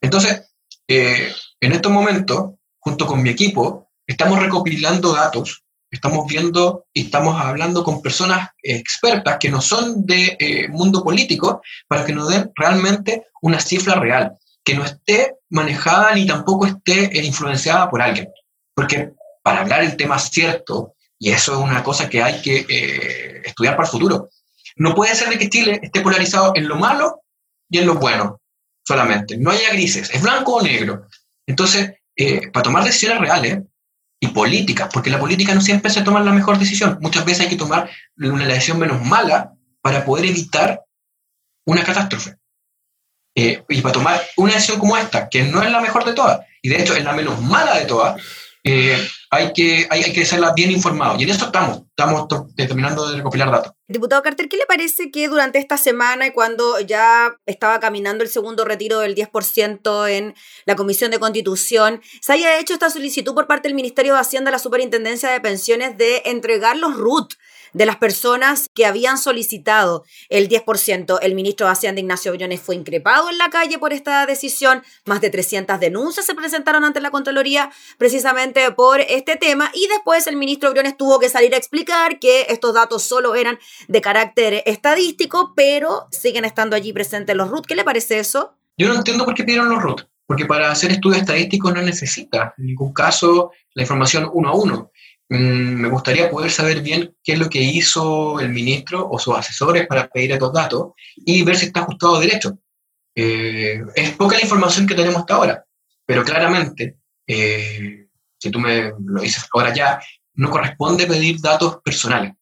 Entonces, 0.00 0.52
eh, 0.88 1.32
en 1.60 1.72
estos 1.72 1.92
momentos, 1.92 2.52
junto 2.78 3.06
con 3.06 3.22
mi 3.22 3.30
equipo, 3.30 3.90
estamos 4.06 4.38
recopilando 4.38 5.12
datos, 5.12 5.64
estamos 5.90 6.26
viendo 6.26 6.86
y 6.92 7.02
estamos 7.02 7.40
hablando 7.40 7.84
con 7.84 8.02
personas 8.02 8.50
expertas 8.62 9.38
que 9.38 9.50
no 9.50 9.60
son 9.60 10.04
de 10.04 10.68
mundo 10.70 11.04
político 11.04 11.62
para 11.86 12.04
que 12.04 12.12
nos 12.12 12.28
den 12.28 12.50
realmente 12.56 13.28
una 13.40 13.60
cifra 13.60 13.94
real 13.94 14.36
que 14.64 14.74
no 14.74 14.84
esté 14.84 15.36
manejada 15.50 16.14
ni 16.14 16.26
tampoco 16.26 16.66
esté 16.66 17.18
eh, 17.18 17.24
influenciada 17.24 17.90
por 17.90 18.02
alguien. 18.02 18.28
Porque 18.74 19.12
para 19.42 19.60
hablar 19.60 19.82
el 19.82 19.96
tema 19.96 20.18
cierto, 20.18 20.94
y 21.22 21.30
eso 21.30 21.52
es 21.52 21.58
una 21.58 21.84
cosa 21.84 22.10
que 22.10 22.20
hay 22.20 22.42
que 22.42 22.66
eh, 22.68 23.42
estudiar 23.44 23.76
para 23.76 23.86
el 23.86 23.92
futuro, 23.92 24.28
no 24.74 24.92
puede 24.92 25.14
ser 25.14 25.28
de 25.28 25.38
que 25.38 25.48
Chile 25.48 25.78
esté 25.80 26.00
polarizado 26.00 26.50
en 26.56 26.66
lo 26.66 26.74
malo 26.74 27.22
y 27.70 27.78
en 27.78 27.86
lo 27.86 27.94
bueno 27.94 28.40
solamente. 28.84 29.36
No 29.36 29.52
haya 29.52 29.70
grises, 29.70 30.10
es 30.12 30.20
blanco 30.20 30.56
o 30.56 30.62
negro. 30.62 31.06
Entonces, 31.46 31.92
eh, 32.16 32.50
para 32.50 32.64
tomar 32.64 32.82
decisiones 32.82 33.20
reales 33.20 33.60
y 34.18 34.26
políticas, 34.28 34.88
porque 34.92 35.10
la 35.10 35.20
política 35.20 35.54
no 35.54 35.60
siempre 35.60 35.92
se 35.92 36.02
toma 36.02 36.18
la 36.18 36.32
mejor 36.32 36.58
decisión, 36.58 36.98
muchas 37.00 37.24
veces 37.24 37.42
hay 37.42 37.50
que 37.50 37.56
tomar 37.56 37.88
una 38.16 38.44
decisión 38.44 38.80
menos 38.80 39.00
mala 39.06 39.52
para 39.80 40.04
poder 40.04 40.24
evitar 40.24 40.82
una 41.64 41.84
catástrofe. 41.84 42.34
Eh, 43.36 43.62
y 43.68 43.80
para 43.80 43.92
tomar 43.92 44.20
una 44.38 44.54
decisión 44.54 44.80
como 44.80 44.96
esta, 44.96 45.28
que 45.28 45.44
no 45.44 45.62
es 45.62 45.70
la 45.70 45.80
mejor 45.80 46.04
de 46.04 46.14
todas, 46.14 46.40
y 46.60 46.68
de 46.68 46.82
hecho 46.82 46.96
es 46.96 47.04
la 47.04 47.12
menos 47.12 47.40
mala 47.40 47.78
de 47.78 47.86
todas, 47.86 48.20
eh, 48.64 48.96
hay, 49.30 49.52
que, 49.52 49.86
hay, 49.90 50.02
hay, 50.02 50.12
que 50.12 50.24
serla 50.24 50.52
bien 50.54 50.70
informado. 50.70 51.18
Y 51.18 51.24
en 51.24 51.30
eso 51.30 51.46
estamos, 51.46 51.82
estamos 51.88 52.26
terminando 52.56 53.08
de 53.08 53.16
recopilar 53.16 53.50
datos. 53.50 53.72
Diputado 53.92 54.22
Carter, 54.22 54.48
¿qué 54.48 54.56
le 54.56 54.64
parece 54.64 55.10
que 55.10 55.28
durante 55.28 55.58
esta 55.58 55.76
semana 55.76 56.26
y 56.26 56.30
cuando 56.30 56.80
ya 56.80 57.36
estaba 57.44 57.78
caminando 57.78 58.24
el 58.24 58.30
segundo 58.30 58.64
retiro 58.64 59.00
del 59.00 59.14
10% 59.14 60.08
en 60.08 60.34
la 60.64 60.76
Comisión 60.76 61.10
de 61.10 61.18
Constitución, 61.18 62.00
se 62.22 62.32
haya 62.32 62.58
hecho 62.58 62.72
esta 62.72 62.88
solicitud 62.88 63.34
por 63.34 63.46
parte 63.46 63.68
del 63.68 63.74
Ministerio 63.74 64.14
de 64.14 64.20
Hacienda 64.20 64.50
la 64.50 64.58
Superintendencia 64.58 65.30
de 65.30 65.40
Pensiones 65.42 65.98
de 65.98 66.22
entregar 66.24 66.78
los 66.78 66.96
RUT 66.96 67.34
de 67.72 67.86
las 67.86 67.96
personas 67.96 68.68
que 68.74 68.86
habían 68.86 69.18
solicitado 69.18 70.04
el 70.28 70.48
10%. 70.48 71.18
El 71.22 71.34
ministro 71.34 71.66
de 71.66 71.72
Hacienda, 71.72 72.00
Ignacio 72.00 72.32
Briones, 72.32 72.60
fue 72.60 72.74
increpado 72.74 73.30
en 73.30 73.38
la 73.38 73.50
calle 73.50 73.78
por 73.78 73.92
esta 73.92 74.26
decisión. 74.26 74.82
Más 75.06 75.20
de 75.20 75.30
300 75.30 75.80
denuncias 75.80 76.26
se 76.26 76.34
presentaron 76.34 76.84
ante 76.84 77.00
la 77.00 77.10
Contraloría 77.10 77.70
precisamente 77.98 78.70
por 78.72 79.00
este 79.00 79.36
tema. 79.36 79.70
Y 79.74 79.86
después 79.88 80.26
el 80.26 80.36
ministro 80.36 80.70
Briones 80.70 80.96
tuvo 80.96 81.18
que 81.18 81.28
salir 81.28 81.54
a 81.54 81.58
explicar 81.58 82.18
que 82.18 82.46
estos 82.48 82.74
datos 82.74 83.02
solo 83.02 83.34
eran 83.34 83.58
de 83.88 84.00
carácter 84.00 84.62
estadístico, 84.66 85.52
pero 85.54 86.06
siguen 86.10 86.44
estando 86.44 86.76
allí 86.76 86.92
presentes 86.92 87.36
los 87.36 87.48
RUT. 87.50 87.66
¿Qué 87.66 87.74
le 87.74 87.84
parece 87.84 88.18
eso? 88.18 88.56
Yo 88.76 88.88
no 88.88 88.94
entiendo 88.94 89.24
por 89.24 89.34
qué 89.34 89.44
pidieron 89.44 89.68
los 89.68 89.82
RUT, 89.82 90.02
porque 90.26 90.46
para 90.46 90.70
hacer 90.70 90.92
estudios 90.92 91.20
estadísticos 91.20 91.74
no 91.74 91.82
necesita 91.82 92.54
en 92.58 92.66
ningún 92.66 92.92
caso 92.92 93.52
la 93.74 93.82
información 93.82 94.30
uno 94.32 94.48
a 94.50 94.56
uno. 94.56 94.90
Mm, 95.28 95.80
me 95.80 95.88
gustaría 95.88 96.30
poder 96.30 96.50
saber 96.50 96.82
bien 96.82 97.16
qué 97.24 97.32
es 97.32 97.38
lo 97.38 97.48
que 97.48 97.60
hizo 97.60 98.38
el 98.40 98.50
ministro 98.50 99.08
o 99.08 99.18
sus 99.18 99.34
asesores 99.34 99.86
para 99.86 100.08
pedir 100.08 100.32
estos 100.32 100.52
datos 100.52 100.92
y 101.16 101.42
ver 101.42 101.56
si 101.56 101.66
está 101.66 101.80
ajustado 101.80 102.20
derecho. 102.20 102.58
Eh, 103.14 103.80
es 103.94 104.10
poca 104.12 104.36
la 104.36 104.42
información 104.42 104.86
que 104.86 104.94
tenemos 104.94 105.20
hasta 105.20 105.34
ahora, 105.34 105.64
pero 106.04 106.24
claramente, 106.24 106.98
eh, 107.26 108.08
si 108.38 108.50
tú 108.50 108.58
me 108.58 108.92
lo 108.98 109.22
dices 109.22 109.46
ahora 109.54 109.72
ya, 109.72 110.00
no 110.34 110.50
corresponde 110.50 111.06
pedir 111.06 111.40
datos 111.40 111.78
personales. 111.82 112.32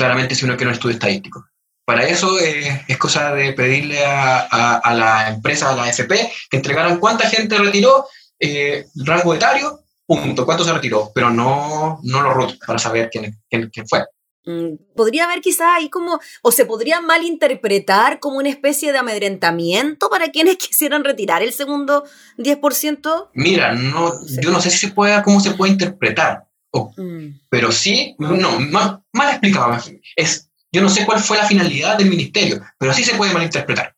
Claramente 0.00 0.34
si 0.34 0.46
uno 0.46 0.56
quiere 0.56 0.68
un 0.68 0.74
estudio 0.74 0.94
estadístico. 0.94 1.44
Para 1.84 2.06
eso 2.06 2.40
eh, 2.40 2.86
es 2.88 2.96
cosa 2.96 3.34
de 3.34 3.52
pedirle 3.52 4.02
a, 4.02 4.78
a, 4.78 4.94
la 4.94 5.28
empresa, 5.28 5.68
a 5.68 5.76
la 5.76 5.84
AFP, 5.84 6.08
que 6.48 6.56
entregaran 6.56 6.98
cuánta 6.98 7.28
gente 7.28 7.58
retiró, 7.58 8.06
el 8.38 8.86
rango 9.04 9.34
etario 9.34 9.80
punto, 10.06 10.46
cuánto 10.46 10.64
se 10.64 10.72
retiró, 10.72 11.12
pero 11.14 11.28
no, 11.28 12.00
no 12.02 12.22
lo 12.22 12.32
roto 12.32 12.54
para 12.66 12.78
saber 12.78 13.10
quién, 13.10 13.38
quién, 13.50 13.70
fue. 13.86 14.04
Mm, 14.46 14.76
podría 14.96 15.24
haber 15.24 15.42
quizás 15.42 15.68
ahí 15.76 15.90
como, 15.90 16.18
o 16.40 16.50
se 16.50 16.64
podría 16.64 17.02
malinterpretar 17.02 18.20
como 18.20 18.38
una 18.38 18.48
especie 18.48 18.90
de 18.90 18.98
amedrentamiento 18.98 20.08
para 20.08 20.30
quienes 20.30 20.56
quisieran 20.56 21.04
retirar 21.04 21.42
el 21.42 21.52
segundo 21.52 22.04
10%. 22.38 23.28
Mira, 23.34 23.74
no, 23.74 24.12
yo 24.40 24.50
no 24.50 24.62
sé 24.62 24.70
si 24.70 24.78
se 24.78 24.94
puede, 24.94 25.22
cómo 25.22 25.40
se 25.40 25.50
puede 25.50 25.72
interpretar, 25.72 26.46
mm. 26.72 27.40
pero 27.48 27.72
sí, 27.72 28.14
no, 28.18 28.60
mal, 28.60 29.02
mal 29.12 29.30
explicado. 29.30 29.76
Es, 30.16 30.50
yo 30.72 30.82
no 30.82 30.88
sé 30.88 31.04
cuál 31.04 31.20
fue 31.20 31.36
la 31.36 31.46
finalidad 31.46 31.98
del 31.98 32.08
ministerio, 32.08 32.60
pero 32.78 32.92
sí 32.92 33.04
se 33.04 33.14
puede 33.14 33.32
malinterpretar. 33.32 33.94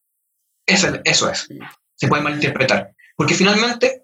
Eso, 0.67 0.89
eso 1.05 1.31
es, 1.31 1.51
mm. 1.51 1.59
se 1.95 2.09
puede 2.09 2.23
malinterpretar. 2.23 2.95
Porque 3.17 3.35
finalmente 3.35 4.03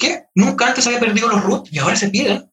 qué? 0.00 0.24
Nunca 0.34 0.66
antes 0.66 0.86
había 0.86 0.98
perdido 0.98 1.28
los 1.28 1.44
root 1.44 1.68
y 1.70 1.78
ahora 1.78 1.94
se 1.94 2.10
piden. 2.10 2.50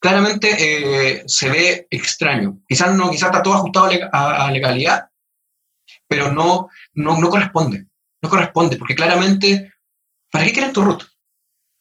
Claramente 0.00 0.56
eh, 0.58 1.24
se 1.26 1.50
ve 1.50 1.86
extraño. 1.90 2.62
Quizás 2.66 2.94
no, 2.94 3.10
quizás 3.10 3.30
está 3.30 3.42
todo 3.42 3.54
ajustado 3.54 3.90
a, 4.12 4.50
legalidad, 4.50 5.10
pero 6.08 6.32
no, 6.32 6.68
no, 6.94 7.18
no, 7.18 7.28
corresponde. 7.28 7.86
No 8.22 8.30
corresponde, 8.30 8.76
porque 8.76 8.94
claramente, 8.94 9.72
¿para 10.30 10.44
qué 10.44 10.52
quieren 10.52 10.72
tu 10.72 10.82
root? 10.82 11.02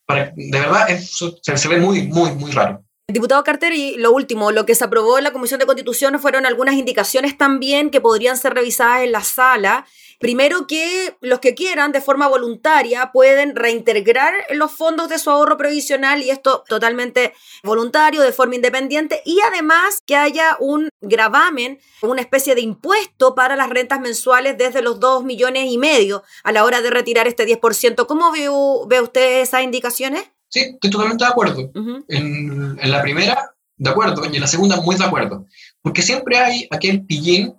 Para, 0.05 0.33
de 0.35 0.59
verdad, 0.59 0.89
eso 0.89 1.37
se, 1.41 1.57
se 1.57 1.67
ve 1.67 1.77
muy, 1.77 2.07
muy, 2.07 2.31
muy 2.33 2.51
raro. 2.51 2.84
Diputado 3.07 3.43
Carter, 3.43 3.71
y 3.73 3.97
lo 3.97 4.11
último, 4.11 4.51
lo 4.51 4.65
que 4.65 4.75
se 4.75 4.83
aprobó 4.83 5.17
en 5.17 5.23
la 5.23 5.31
Comisión 5.31 5.59
de 5.59 5.65
Constitución 5.65 6.19
fueron 6.19 6.45
algunas 6.45 6.75
indicaciones 6.75 7.37
también 7.37 7.91
que 7.91 8.01
podrían 8.01 8.35
ser 8.35 8.53
revisadas 8.53 9.03
en 9.03 9.11
la 9.11 9.23
sala 9.23 9.85
Primero 10.19 10.65
que 10.65 11.15
los 11.19 11.39
que 11.39 11.55
quieran 11.55 11.91
de 11.91 12.01
forma 12.01 12.27
voluntaria 12.27 13.11
pueden 13.11 13.55
reintegrar 13.55 14.33
los 14.51 14.71
fondos 14.71 15.09
de 15.09 15.19
su 15.19 15.29
ahorro 15.29 15.57
previsional 15.57 16.23
y 16.23 16.29
esto 16.29 16.63
totalmente 16.67 17.33
voluntario, 17.63 18.21
de 18.21 18.31
forma 18.31 18.55
independiente, 18.55 19.21
y 19.25 19.39
además 19.41 19.99
que 20.05 20.15
haya 20.15 20.57
un 20.59 20.89
gravamen, 21.01 21.79
una 22.01 22.21
especie 22.21 22.55
de 22.55 22.61
impuesto 22.61 23.35
para 23.35 23.55
las 23.55 23.69
rentas 23.69 23.99
mensuales 23.99 24.57
desde 24.57 24.81
los 24.81 24.99
2 24.99 25.25
millones 25.25 25.65
y 25.69 25.77
medio 25.77 26.23
a 26.43 26.51
la 26.51 26.63
hora 26.63 26.81
de 26.81 26.89
retirar 26.89 27.27
este 27.27 27.45
10%. 27.45 28.05
¿Cómo 28.05 28.31
ve, 28.31 28.49
ve 28.87 29.01
usted 29.01 29.41
esas 29.41 29.63
indicaciones? 29.63 30.34
Sí, 30.55 30.61
estoy 30.61 30.89
totalmente 30.89 31.25
de 31.25 31.29
acuerdo. 31.29 31.69
en, 32.07 32.79
en 32.81 32.91
la 32.91 33.01
primera, 33.01 33.51
de 33.75 33.89
acuerdo, 33.89 34.23
y 34.23 34.35
en 34.35 34.39
la 34.39 34.47
segunda, 34.47 34.79
muy 34.79 34.95
de 34.95 35.03
acuerdo. 35.03 35.47
Porque 35.81 36.01
siempre 36.01 36.37
hay 36.37 36.65
aquel 36.71 37.05
pillín 37.05 37.55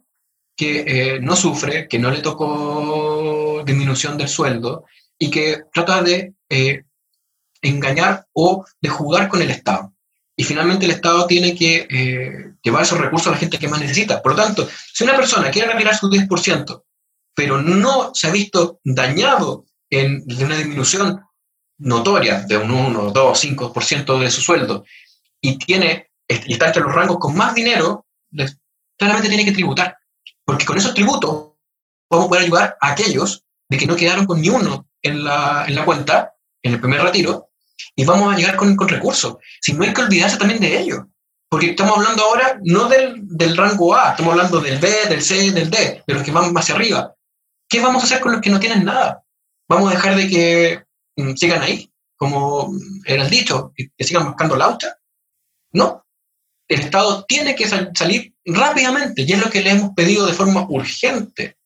que 0.57 0.85
eh, 0.87 1.21
no 1.21 1.37
sufre, 1.37 1.89
que 1.89 1.99
no 1.99 2.11
le 2.11 2.23
tocó 2.23 3.63
disminución 3.67 4.17
del 4.17 4.31
sueldo 4.31 4.87
y 5.19 5.31
que 5.31 5.65
trata 5.75 6.03
de 6.03 6.37
eh, 6.49 6.85
engañar 7.61 8.25
o 8.33 8.65
de 8.81 8.89
jugar 8.89 9.29
con 9.29 9.43
el 9.43 9.51
Estado. 9.51 9.93
Y 10.35 10.45
finalmente 10.45 10.87
el 10.87 10.93
Estado 10.93 11.27
tiene 11.27 11.55
que 11.55 11.87
eh, 11.91 12.55
llevar 12.63 12.83
esos 12.83 12.99
recursos 12.99 13.29
a 13.29 13.33
la 13.33 13.37
gente 13.37 13.59
que 13.59 13.69
más 13.69 13.81
necesita. 13.81 14.23
Por 14.23 14.33
lo 14.33 14.43
tanto, 14.43 14.67
si 14.95 15.05
una 15.05 15.17
persona 15.17 15.51
quiere 15.51 15.71
retirar 15.71 15.95
su 15.95 16.09
10%, 16.09 16.83
pero 17.35 17.61
no 17.61 18.15
se 18.15 18.29
ha 18.29 18.33
visto 18.33 18.81
dañado 18.85 19.67
en, 19.91 20.27
de 20.27 20.47
una 20.47 20.57
disminución 20.57 21.26
notoria 21.79 22.41
de 22.41 22.57
un 22.57 22.71
1, 22.71 23.11
2, 23.11 23.45
5% 23.45 24.19
de 24.19 24.31
su 24.31 24.41
sueldo 24.41 24.85
y, 25.41 25.59
tiene, 25.59 26.11
y 26.29 26.53
está 26.53 26.67
entre 26.67 26.83
los 26.83 26.95
rangos 26.95 27.19
con 27.19 27.37
más 27.37 27.55
dinero, 27.55 28.07
claramente 28.97 29.29
tiene 29.29 29.45
que 29.45 29.53
tributar. 29.53 29.97
Porque 30.45 30.65
con 30.65 30.79
esos 30.79 30.95
tributos 30.95 31.53
vamos 32.09 32.27
a 32.27 32.29
poder 32.29 32.45
ayudar 32.45 32.77
a 32.81 32.93
aquellos 32.93 33.45
de 33.69 33.77
que 33.77 33.87
no 33.87 33.97
quedaron 33.97 34.27
con 34.27 34.41
ni 34.41 34.49
uno 34.49 34.87
en 35.03 35.25
la, 35.25 35.65
en 35.67 35.75
la 35.75 35.85
cuenta, 35.85 36.35
en 36.63 36.75
el 36.75 36.81
primer 36.81 37.03
retiro, 37.03 37.51
y 37.95 38.05
vamos 38.05 38.33
a 38.33 38.37
llegar 38.37 38.57
con, 38.57 38.75
con 38.77 38.89
recursos. 38.89 39.37
Si 39.61 39.73
no 39.73 39.85
hay 39.85 39.93
que 39.93 40.03
olvidarse 40.03 40.37
también 40.37 40.61
de 40.61 40.79
ellos. 40.79 41.01
Porque 41.49 41.71
estamos 41.71 41.97
hablando 41.97 42.25
ahora 42.25 42.59
no 42.65 42.89
del, 42.89 43.21
del, 43.23 43.57
rango 43.57 43.95
A, 43.95 44.11
estamos 44.11 44.33
hablando 44.33 44.61
del 44.61 44.79
B, 44.79 44.89
del 45.09 45.23
C, 45.23 45.53
del 45.53 45.71
D, 45.71 46.03
de 46.05 46.15
los 46.15 46.23
que 46.25 46.33
van 46.33 46.53
hacia 46.57 46.75
arriba. 46.75 47.15
¿Qué 47.69 47.81
vamos 47.81 48.03
a 48.03 48.07
hacer 48.07 48.21
con 48.21 48.33
los 48.33 48.41
que 48.41 48.51
no 48.51 48.59
tienen 48.59 48.85
nada? 48.85 49.23
¿Vamos 49.69 49.91
a 49.91 49.95
dejar 49.95 50.17
de 50.17 50.29
que 50.29 50.86
sigan 51.37 51.63
ahí, 51.63 51.93
como 52.17 52.73
era 53.05 53.25
el 53.25 53.31
dicho, 53.31 53.73
que, 53.75 53.91
sigan 54.05 54.27
buscando 54.27 54.57
laucha? 54.57 54.97
No. 55.73 56.05
el 56.69 56.81
Estado 56.81 57.25
tiene 57.25 57.55
que 57.55 57.67
salir 57.69 58.35
rápidamente, 58.45 59.23
y 59.23 59.33
es 59.33 59.39
lo 59.39 59.51
que 59.51 59.63
le 59.63 59.71
hemos 59.71 59.95
pedido 59.95 60.27
de 60.27 60.33
forma 60.33 60.67
urgente, 60.69 61.59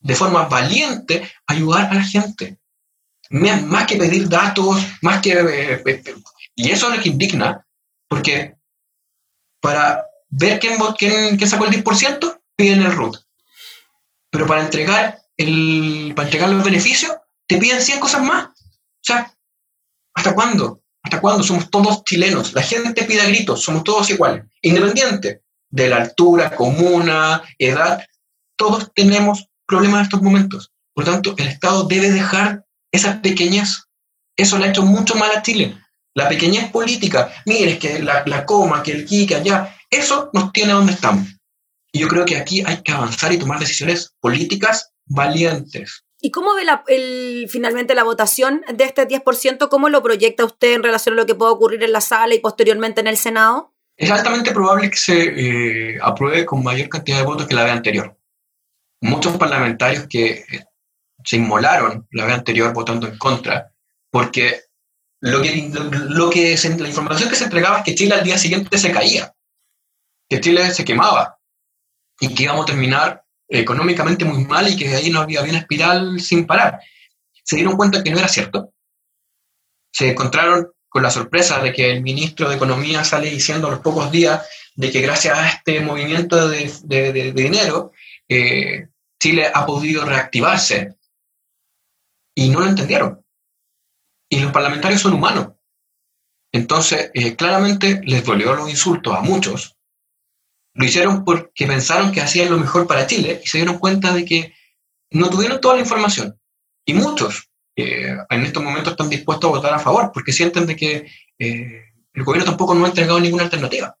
de 0.00 0.14
forma 0.14 0.44
valiente, 0.44 1.30
ayudar 1.46 1.90
a 1.90 1.94
la 1.94 2.04
gente. 2.04 2.58
Más 3.30 3.86
que 3.86 3.96
pedir 3.96 4.28
datos, 4.28 4.80
más 5.02 5.20
que... 5.20 5.32
Eh, 5.32 5.82
eh, 5.84 6.14
y 6.54 6.70
eso 6.70 6.90
es 6.90 6.96
lo 6.96 7.02
que 7.02 7.10
indigna, 7.10 7.64
porque 8.08 8.56
para 9.60 10.04
ver 10.28 10.58
quién, 10.58 10.76
quién, 10.98 11.36
quién 11.36 11.50
sacó 11.50 11.66
el 11.66 11.84
10%, 11.84 12.40
piden 12.56 12.82
el 12.82 12.92
RUT. 12.92 13.16
Pero 14.30 14.46
para 14.46 14.62
entregar, 14.62 15.20
el, 15.36 16.12
para 16.14 16.28
entregar 16.28 16.50
los 16.50 16.64
beneficios, 16.64 17.12
te 17.46 17.58
piden 17.58 17.80
100 17.80 18.00
cosas 18.00 18.22
más. 18.22 18.48
O 18.98 19.04
sea, 19.04 19.32
¿hasta 20.14 20.34
cuándo? 20.34 20.82
¿Hasta 21.02 21.20
cuándo? 21.20 21.42
Somos 21.42 21.70
todos 21.70 22.04
chilenos. 22.04 22.52
La 22.52 22.62
gente 22.62 23.04
pide 23.04 23.26
gritos, 23.26 23.62
somos 23.62 23.84
todos 23.84 24.10
iguales. 24.10 24.44
Independiente 24.62 25.42
de 25.70 25.88
la 25.88 25.96
altura, 25.96 26.54
comuna, 26.54 27.42
edad, 27.58 28.04
todos 28.56 28.90
tenemos 28.94 29.48
problemas 29.66 30.00
en 30.00 30.04
estos 30.04 30.22
momentos. 30.22 30.72
Por 30.94 31.04
tanto, 31.04 31.34
el 31.38 31.48
Estado 31.48 31.84
debe 31.84 32.10
dejar 32.10 32.64
esas 32.92 33.20
pequeñas. 33.20 33.84
Eso 34.36 34.58
le 34.58 34.66
ha 34.66 34.70
hecho 34.70 34.82
mucho 34.82 35.14
mal 35.14 35.30
a 35.34 35.42
Chile. 35.42 35.78
La 36.14 36.28
pequeñez 36.28 36.70
política, 36.70 37.32
mire, 37.46 37.78
que 37.78 38.00
la, 38.00 38.24
la 38.26 38.44
coma, 38.44 38.82
que 38.82 38.92
el 38.92 39.02
aquí, 39.02 39.26
que 39.26 39.36
allá, 39.36 39.76
eso 39.90 40.30
nos 40.32 40.52
tiene 40.52 40.72
donde 40.72 40.92
estamos. 40.92 41.28
Y 41.92 42.00
yo 42.00 42.08
creo 42.08 42.24
que 42.24 42.36
aquí 42.36 42.62
hay 42.66 42.82
que 42.82 42.92
avanzar 42.92 43.32
y 43.32 43.38
tomar 43.38 43.60
decisiones 43.60 44.14
políticas 44.20 44.90
valientes. 45.06 46.04
¿Y 46.20 46.30
cómo 46.30 46.54
ve 46.54 46.64
la, 46.64 46.82
el, 46.88 47.46
finalmente 47.48 47.94
la 47.94 48.02
votación 48.02 48.62
de 48.72 48.84
este 48.84 49.06
10%? 49.06 49.68
¿Cómo 49.68 49.88
lo 49.88 50.02
proyecta 50.02 50.44
usted 50.44 50.74
en 50.74 50.82
relación 50.82 51.14
a 51.14 51.16
lo 51.16 51.26
que 51.26 51.34
pueda 51.34 51.52
ocurrir 51.52 51.82
en 51.84 51.92
la 51.92 52.00
sala 52.00 52.34
y 52.34 52.40
posteriormente 52.40 53.00
en 53.00 53.06
el 53.06 53.16
Senado? 53.16 53.72
Es 53.96 54.10
altamente 54.10 54.52
probable 54.52 54.90
que 54.90 54.96
se 54.96 55.22
eh, 55.22 55.98
apruebe 56.02 56.44
con 56.44 56.62
mayor 56.62 56.88
cantidad 56.88 57.18
de 57.18 57.24
votos 57.24 57.46
que 57.46 57.54
la 57.54 57.64
vez 57.64 57.72
anterior. 57.72 58.16
Muchos 59.00 59.36
parlamentarios 59.36 60.06
que 60.08 60.44
eh, 60.50 60.64
se 61.24 61.36
inmolaron 61.36 62.06
la 62.12 62.24
vez 62.24 62.34
anterior 62.34 62.72
votando 62.72 63.06
en 63.06 63.16
contra, 63.18 63.72
porque 64.10 64.62
lo 65.20 65.42
que, 65.42 65.70
lo, 66.08 66.30
que 66.30 66.56
la 66.78 66.88
información 66.88 67.28
que 67.28 67.36
se 67.36 67.44
entregaba 67.44 67.78
es 67.78 67.84
que 67.84 67.94
Chile 67.94 68.14
al 68.14 68.24
día 68.24 68.38
siguiente 68.38 68.78
se 68.78 68.92
caía, 68.92 69.34
que 70.28 70.40
Chile 70.40 70.70
se 70.72 70.84
quemaba 70.84 71.38
y 72.20 72.34
que 72.34 72.44
íbamos 72.44 72.64
a 72.64 72.66
terminar 72.66 73.24
económicamente 73.48 74.24
muy 74.24 74.44
mal 74.44 74.68
y 74.68 74.76
que 74.76 74.94
ahí 74.94 75.10
no 75.10 75.20
había, 75.20 75.42
una 75.42 75.58
espiral 75.58 76.20
sin 76.20 76.46
parar. 76.46 76.80
Se 77.42 77.56
dieron 77.56 77.76
cuenta 77.76 78.02
que 78.02 78.10
no 78.10 78.18
era 78.18 78.28
cierto. 78.28 78.72
Se 79.90 80.10
encontraron 80.10 80.70
con 80.88 81.02
la 81.02 81.10
sorpresa 81.10 81.60
de 81.60 81.72
que 81.72 81.90
el 81.90 82.02
ministro 82.02 82.48
de 82.48 82.56
Economía 82.56 83.04
sale 83.04 83.30
diciendo 83.30 83.68
a 83.68 83.70
los 83.70 83.80
pocos 83.80 84.10
días 84.10 84.46
de 84.74 84.90
que 84.90 85.00
gracias 85.00 85.38
a 85.38 85.48
este 85.48 85.80
movimiento 85.80 86.48
de, 86.48 86.72
de, 86.84 87.32
dinero, 87.32 87.92
eh, 88.28 88.88
Chile 89.20 89.50
ha 89.52 89.66
podido 89.66 90.04
reactivarse. 90.04 90.96
Y 92.34 92.50
no 92.50 92.60
lo 92.60 92.66
entendieron. 92.66 93.24
Y 94.28 94.40
los 94.40 94.52
parlamentarios 94.52 95.00
son 95.00 95.14
humanos. 95.14 95.54
Entonces, 96.52 97.10
eh, 97.14 97.34
claramente 97.34 98.00
les 98.04 98.24
dolió 98.24 98.54
los 98.54 98.70
insultos 98.70 99.16
a 99.16 99.20
muchos, 99.20 99.77
lo 100.78 100.84
hicieron 100.84 101.24
porque 101.24 101.66
pensaron 101.66 102.12
que 102.12 102.20
hacían 102.20 102.50
lo 102.50 102.56
mejor 102.56 102.86
para 102.86 103.06
Chile 103.06 103.40
y 103.44 103.48
se 103.48 103.58
dieron 103.58 103.78
cuenta 103.78 104.14
de 104.14 104.24
que 104.24 104.54
no 105.10 105.28
tuvieron 105.28 105.60
toda 105.60 105.74
la 105.74 105.80
información. 105.80 106.38
Y 106.86 106.94
muchos 106.94 107.50
eh, 107.74 108.16
en 108.30 108.42
estos 108.44 108.62
momentos 108.62 108.92
están 108.92 109.10
dispuestos 109.10 109.50
a 109.50 109.56
votar 109.56 109.74
a 109.74 109.80
favor 109.80 110.12
porque 110.14 110.32
sienten 110.32 110.66
de 110.66 110.76
que 110.76 111.10
eh, 111.36 111.82
el 112.12 112.22
gobierno 112.22 112.44
tampoco 112.44 112.76
no 112.76 112.84
ha 112.84 112.88
entregado 112.88 113.18
ninguna 113.18 113.42
alternativa. 113.42 113.96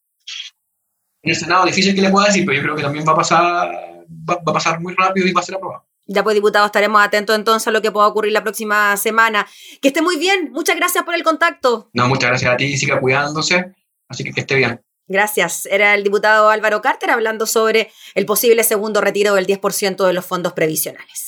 En 1.20 1.30
el 1.30 1.36
Senado 1.36 1.66
difícil 1.66 1.96
que 1.96 2.00
le 2.00 2.10
pueda 2.10 2.28
decir, 2.28 2.46
pero 2.46 2.56
yo 2.56 2.62
creo 2.62 2.76
que 2.76 2.82
también 2.82 3.04
va 3.06 3.12
a 3.12 3.16
pasar, 3.16 3.68
va, 4.08 4.34
a 4.34 4.52
pasar 4.52 4.80
muy 4.80 4.94
rápido 4.94 5.26
y 5.26 5.32
va 5.32 5.40
a 5.40 5.44
ser 5.44 5.56
aprobado. 5.56 5.84
Ya 6.06 6.22
pues, 6.22 6.36
diputado, 6.36 6.64
estaremos 6.64 7.02
atentos 7.02 7.34
entonces 7.34 7.66
a 7.66 7.72
lo 7.72 7.82
que 7.82 7.90
pueda 7.90 8.06
ocurrir 8.06 8.32
la 8.32 8.44
próxima 8.44 8.96
semana. 8.96 9.48
Que 9.82 9.88
esté 9.88 10.00
muy 10.00 10.16
bien. 10.16 10.52
Muchas 10.52 10.76
gracias 10.76 11.02
por 11.02 11.16
el 11.16 11.24
contacto. 11.24 11.90
No, 11.92 12.06
muchas 12.06 12.30
gracias 12.30 12.54
a 12.54 12.56
ti. 12.56 12.76
Siga 12.78 13.00
cuidándose. 13.00 13.74
Así 14.08 14.22
que 14.22 14.32
que 14.32 14.40
esté 14.42 14.54
bien. 14.54 14.80
Gracias. 15.08 15.66
Era 15.66 15.94
el 15.94 16.04
diputado 16.04 16.50
Álvaro 16.50 16.82
Carter 16.82 17.10
hablando 17.10 17.46
sobre 17.46 17.90
el 18.14 18.26
posible 18.26 18.62
segundo 18.62 19.00
retiro 19.00 19.34
del 19.34 19.46
10% 19.46 20.06
de 20.06 20.12
los 20.12 20.26
fondos 20.26 20.52
previsionales. 20.52 21.27